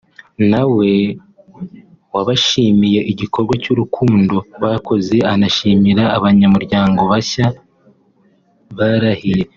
[0.51, 0.91] na we
[2.13, 7.47] wabashimiye igikorwa cy’urukundo bakoze anashimira abanyamuryango bashya
[8.77, 9.43] barahiye